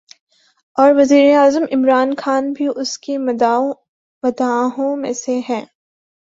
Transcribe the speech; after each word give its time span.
اور 0.77 0.93
وزیراعظم 0.95 1.63
عمران 1.71 2.13
خان 2.17 2.51
بھی 2.53 2.67
اس 2.75 2.97
کے 2.99 3.17
مداحوں 3.17 4.95
میں 4.95 5.13
سے 5.13 5.39
ہیں 5.49 5.63